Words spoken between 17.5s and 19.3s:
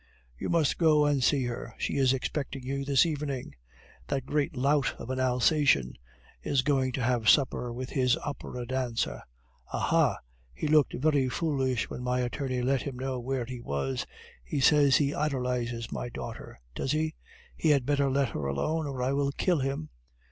He had better let her alone, or I